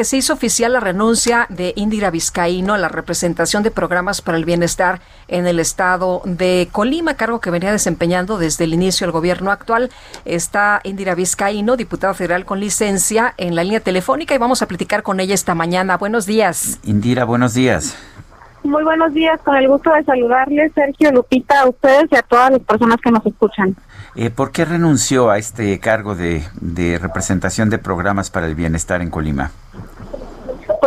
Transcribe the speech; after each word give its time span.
Que 0.00 0.04
se 0.04 0.16
hizo 0.16 0.32
oficial 0.32 0.72
la 0.72 0.80
renuncia 0.80 1.44
de 1.50 1.74
Indira 1.76 2.10
Vizcaíno 2.10 2.72
a 2.72 2.78
la 2.78 2.88
representación 2.88 3.62
de 3.62 3.70
programas 3.70 4.22
para 4.22 4.38
el 4.38 4.46
bienestar 4.46 5.02
en 5.28 5.46
el 5.46 5.60
estado 5.60 6.22
de 6.24 6.70
Colima, 6.72 7.12
cargo 7.18 7.42
que 7.42 7.50
venía 7.50 7.70
desempeñando 7.70 8.38
desde 8.38 8.64
el 8.64 8.72
inicio 8.72 9.06
del 9.06 9.12
gobierno 9.12 9.50
actual. 9.50 9.90
Está 10.24 10.80
Indira 10.84 11.14
Vizcaíno, 11.14 11.76
diputada 11.76 12.14
federal 12.14 12.46
con 12.46 12.60
licencia, 12.60 13.34
en 13.36 13.54
la 13.54 13.62
línea 13.62 13.80
telefónica 13.80 14.34
y 14.34 14.38
vamos 14.38 14.62
a 14.62 14.68
platicar 14.68 15.02
con 15.02 15.20
ella 15.20 15.34
esta 15.34 15.54
mañana. 15.54 15.98
Buenos 15.98 16.24
días. 16.24 16.80
Indira, 16.82 17.26
buenos 17.26 17.52
días. 17.52 17.94
Muy 18.62 18.84
buenos 18.84 19.12
días, 19.14 19.40
con 19.42 19.56
el 19.56 19.68
gusto 19.68 19.90
de 19.92 20.04
saludarles, 20.04 20.72
Sergio, 20.74 21.12
Lupita, 21.12 21.60
a 21.60 21.68
ustedes 21.68 22.06
y 22.10 22.16
a 22.16 22.22
todas 22.22 22.50
las 22.52 22.60
personas 22.60 22.96
que 23.02 23.10
nos 23.10 23.24
escuchan. 23.24 23.74
Eh, 24.16 24.28
¿Por 24.28 24.50
qué 24.50 24.64
renunció 24.64 25.30
a 25.30 25.38
este 25.38 25.78
cargo 25.78 26.14
de, 26.14 26.42
representación 27.00 27.70
de 27.70 27.78
programas 27.78 28.30
para 28.30 28.46
el 28.46 28.54
bienestar 28.54 29.00
en 29.02 29.10
Colima? 29.10 29.50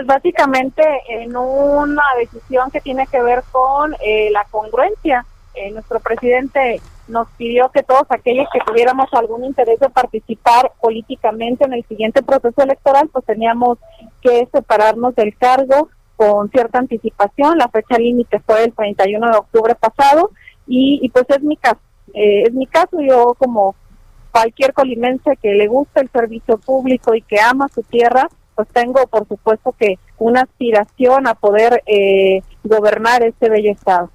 Pues 0.00 0.06
básicamente 0.06 0.82
en 1.10 1.36
una 1.36 2.02
decisión 2.18 2.70
que 2.70 2.80
tiene 2.80 3.06
que 3.06 3.20
ver 3.20 3.44
con 3.52 3.94
eh, 4.02 4.30
la 4.30 4.46
congruencia. 4.50 5.26
Eh, 5.52 5.70
nuestro 5.72 6.00
presidente 6.00 6.80
nos 7.06 7.28
pidió 7.36 7.68
que 7.68 7.82
todos 7.82 8.06
aquellos 8.08 8.48
que 8.50 8.60
tuviéramos 8.60 9.12
algún 9.12 9.44
interés 9.44 9.78
de 9.78 9.90
participar 9.90 10.72
políticamente 10.80 11.66
en 11.66 11.74
el 11.74 11.84
siguiente 11.84 12.22
proceso 12.22 12.62
electoral, 12.62 13.10
pues 13.12 13.26
teníamos 13.26 13.76
que 14.22 14.48
separarnos 14.50 15.14
del 15.16 15.36
cargo 15.36 15.90
con 16.16 16.48
cierta 16.48 16.78
anticipación. 16.78 17.58
La 17.58 17.68
fecha 17.68 17.98
límite 17.98 18.40
fue 18.40 18.64
el 18.64 18.72
31 18.72 19.32
de 19.32 19.36
octubre 19.36 19.74
pasado 19.74 20.30
y, 20.66 21.10
pues 21.10 21.26
es 21.28 21.42
mi 21.42 21.58
caso. 21.58 21.80
Eh, 22.14 22.44
es 22.46 22.54
mi 22.54 22.64
caso, 22.64 23.02
yo 23.02 23.34
como 23.36 23.74
cualquier 24.32 24.72
colimense 24.72 25.36
que 25.42 25.52
le 25.52 25.66
gusta 25.66 26.00
el 26.00 26.08
servicio 26.08 26.56
público 26.56 27.14
y 27.14 27.20
que 27.20 27.38
ama 27.38 27.68
su 27.68 27.82
tierra, 27.82 28.30
pues 28.60 28.68
tengo 28.74 29.06
por 29.06 29.26
supuesto 29.26 29.74
que 29.78 29.98
una 30.18 30.42
aspiración 30.42 31.26
a 31.26 31.34
poder 31.34 31.82
eh, 31.86 32.42
gobernar 32.62 33.22
este 33.22 33.48
bello 33.48 33.72
estado. 33.72 34.10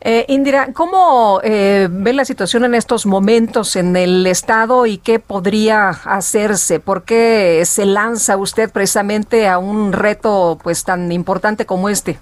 Eh, 0.00 0.24
Indira, 0.26 0.72
¿cómo 0.72 1.40
eh, 1.44 1.86
ve 1.88 2.12
la 2.12 2.24
situación 2.24 2.64
en 2.64 2.74
estos 2.74 3.06
momentos 3.06 3.76
en 3.76 3.94
el 3.94 4.26
Estado 4.26 4.84
y 4.86 4.98
qué 4.98 5.20
podría 5.20 5.90
hacerse? 5.90 6.80
¿Por 6.80 7.04
qué 7.04 7.62
se 7.64 7.86
lanza 7.86 8.36
usted 8.36 8.68
precisamente 8.72 9.46
a 9.46 9.58
un 9.58 9.92
reto 9.92 10.58
pues 10.60 10.82
tan 10.82 11.12
importante 11.12 11.66
como 11.66 11.88
este? 11.88 12.18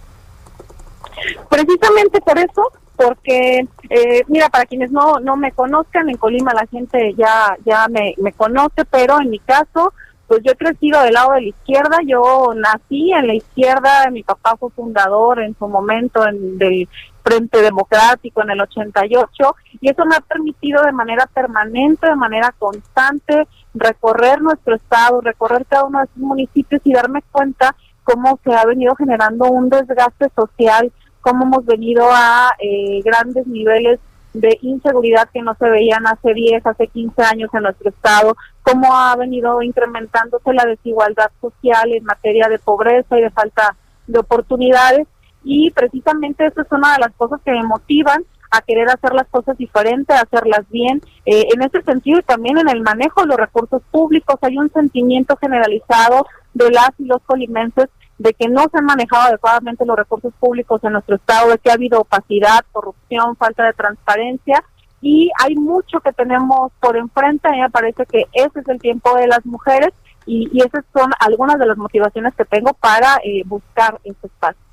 Precisamente 1.49 2.21
por 2.21 2.39
eso, 2.39 2.71
porque 2.97 3.67
eh, 3.89 4.25
mira, 4.29 4.51
para 4.51 4.67
quienes 4.67 4.91
no 4.91 5.19
no 5.21 5.39
me 5.39 5.53
conozcan, 5.53 6.11
en 6.11 6.19
Colima 6.19 6.53
la 6.53 6.67
gente 6.67 7.15
ya 7.17 7.57
ya 7.65 7.89
me, 7.89 8.15
me 8.19 8.35
conoce, 8.35 8.85
pero 8.85 9.23
en 9.23 9.31
mi 9.31 9.39
caso 9.39 9.95
pues 10.31 10.45
yo 10.45 10.53
he 10.53 10.57
crecido 10.57 11.03
del 11.03 11.15
lado 11.15 11.33
de 11.33 11.41
la 11.41 11.49
izquierda, 11.49 11.99
yo 12.07 12.53
nací 12.55 13.13
en 13.13 13.27
la 13.27 13.35
izquierda, 13.35 14.09
mi 14.13 14.23
papá 14.23 14.57
fue 14.57 14.71
fundador 14.71 15.41
en 15.41 15.57
su 15.59 15.67
momento 15.67 16.25
en, 16.25 16.57
del 16.57 16.89
Frente 17.25 17.61
Democrático 17.61 18.41
en 18.41 18.51
el 18.51 18.61
88 18.61 19.57
y 19.81 19.91
eso 19.91 20.07
me 20.07 20.15
ha 20.15 20.21
permitido 20.21 20.85
de 20.85 20.93
manera 20.93 21.27
permanente, 21.27 22.07
de 22.07 22.15
manera 22.15 22.55
constante, 22.57 23.49
recorrer 23.75 24.41
nuestro 24.41 24.77
estado, 24.77 25.21
recorrer 25.21 25.67
cada 25.69 25.87
uno 25.87 25.99
de 25.99 26.07
sus 26.15 26.23
municipios 26.23 26.81
y 26.85 26.93
darme 26.93 27.23
cuenta 27.33 27.75
cómo 28.05 28.39
se 28.45 28.55
ha 28.55 28.65
venido 28.65 28.95
generando 28.95 29.47
un 29.47 29.69
desgaste 29.69 30.29
social, 30.37 30.93
cómo 31.23 31.43
hemos 31.43 31.67
venido 31.67 32.09
a 32.09 32.53
eh, 32.61 33.01
grandes 33.05 33.49
niveles 33.49 33.99
de 34.33 34.59
inseguridad 34.63 35.29
que 35.33 35.43
no 35.43 35.55
se 35.55 35.69
veían 35.69 36.07
hace 36.07 36.35
10, 36.35 36.65
hace 36.67 36.87
15 36.87 37.23
años 37.23 37.51
en 37.53 37.63
nuestro 37.63 37.91
estado, 37.91 38.37
cómo 38.63 38.95
ha 38.97 39.17
venido 39.17 39.61
incrementándose 39.63 40.53
la 40.53 40.65
desigualdad 40.65 41.31
social 41.41 41.93
en 41.93 42.05
materia 42.05 42.49
de 42.49 42.59
pobreza 42.59 43.19
y 43.19 43.23
de 43.23 43.31
falta 43.31 43.77
de 44.07 44.19
oportunidades. 44.19 45.07
Y 45.43 45.71
precisamente 45.71 46.47
eso 46.47 46.61
es 46.61 46.71
una 46.71 46.93
de 46.95 47.01
las 47.01 47.13
cosas 47.17 47.41
que 47.45 47.53
me 47.53 47.63
motivan 47.63 48.25
a 48.51 48.61
querer 48.63 48.89
hacer 48.89 49.15
las 49.15 49.29
cosas 49.29 49.57
diferentes, 49.57 50.17
hacerlas 50.17 50.69
bien. 50.71 51.01
Eh, 51.25 51.47
en 51.55 51.63
ese 51.63 51.83
sentido 51.83 52.19
y 52.19 52.23
también 52.23 52.59
en 52.59 52.69
el 52.69 52.83
manejo 52.83 53.23
de 53.23 53.29
los 53.29 53.37
recursos 53.37 53.83
públicos 53.91 54.37
hay 54.43 54.59
un 54.59 54.71
sentimiento 54.73 55.37
generalizado 55.37 56.27
de 56.55 56.71
las 56.71 56.91
y 56.99 57.05
los 57.05 57.23
colimenses 57.23 57.89
de 58.21 58.35
que 58.35 58.49
no 58.49 58.67
se 58.71 58.77
han 58.77 58.85
manejado 58.85 59.29
adecuadamente 59.29 59.87
los 59.87 59.97
recursos 59.97 60.35
públicos 60.39 60.85
en 60.85 60.93
nuestro 60.93 61.17
estado, 61.17 61.51
de 61.51 61.59
que 61.59 61.71
ha 61.71 61.75
habido 61.75 62.01
opacidad, 62.01 62.67
corrupción, 62.71 63.35
falta 63.37 63.65
de 63.65 63.73
transparencia 63.73 64.63
y 65.01 65.31
hay 65.43 65.55
mucho 65.55 66.01
que 66.01 66.13
tenemos 66.13 66.71
por 66.81 66.99
enfrente. 66.99 67.49
A 67.49 67.53
mí 67.53 67.61
me 67.63 67.71
parece 67.71 68.05
que 68.05 68.27
ese 68.35 68.61
es 68.61 68.69
el 68.69 68.79
tiempo 68.79 69.17
de 69.17 69.27
las 69.27 69.47
mujeres 69.47 69.89
y, 70.27 70.51
esas 70.61 70.85
son 70.93 71.11
algunas 71.19 71.59
de 71.59 71.65
las 71.65 71.79
motivaciones 71.79 72.35
que 72.35 72.45
tengo 72.45 72.75
para 72.75 73.17
eh, 73.25 73.43
buscar 73.47 73.99
este 74.05 74.27
espacio. 74.27 74.70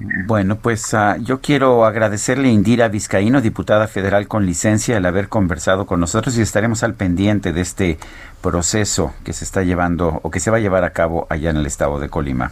Bueno, 0.00 0.56
pues 0.56 0.92
ah, 0.94 1.16
yo 1.20 1.40
quiero 1.40 1.84
agradecerle 1.84 2.48
a 2.48 2.52
Indira 2.52 2.88
Vizcaíno, 2.88 3.40
diputada 3.40 3.86
federal 3.86 4.26
con 4.26 4.44
licencia, 4.44 4.96
el 4.96 5.06
haber 5.06 5.28
conversado 5.28 5.86
con 5.86 6.00
nosotros 6.00 6.36
y 6.36 6.42
estaremos 6.42 6.82
al 6.82 6.94
pendiente 6.94 7.52
de 7.52 7.60
este 7.60 7.98
proceso 8.42 9.14
que 9.24 9.32
se 9.32 9.44
está 9.44 9.62
llevando 9.62 10.20
o 10.22 10.30
que 10.30 10.40
se 10.40 10.50
va 10.50 10.56
a 10.56 10.60
llevar 10.60 10.82
a 10.82 10.90
cabo 10.90 11.26
allá 11.30 11.50
en 11.50 11.58
el 11.58 11.66
estado 11.66 12.00
de 12.00 12.08
Colima. 12.08 12.50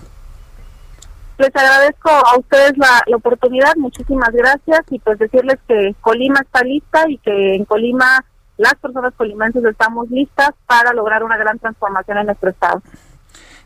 Les 1.39 1.55
agradezco 1.57 2.11
a 2.11 2.39
ustedes 2.39 2.79
la, 2.79 3.03
oportunidad, 3.17 3.75
muchísimas 3.77 4.31
gracias 4.31 4.81
y 4.91 5.01
pues 5.01 5.19
decirles 5.19 5.59
que 5.67 5.97
Colima 6.01 6.41
está 6.41 6.63
lista 6.63 7.09
y 7.09 7.19
que 7.19 7.57
en 7.57 7.65
Colima 7.65 8.25
las 8.59 8.75
personas 8.77 9.15
colimenses 9.15 9.65
estamos 9.65 10.09
listas 10.11 10.51
para 10.67 10.93
lograr 10.93 11.25
una 11.25 11.37
gran 11.37 11.59
transformación 11.59 12.19
en 12.19 12.27
nuestro 12.27 12.51
estado. 12.51 12.83